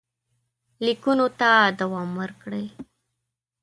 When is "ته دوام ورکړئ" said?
1.39-2.65